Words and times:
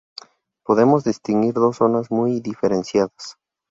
Podemos 0.65 1.03
distinguir 1.03 1.53
dos 1.53 1.75
zonas 1.77 2.09
muy 2.09 2.39
diferenciadas. 2.39 3.35